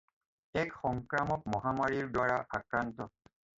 এক 0.61 0.73
সংক্ৰামক 0.85 1.45
মহামাৰীৰদ্বাৰা 1.57 2.43
আক্ৰান্ত। 2.61 3.11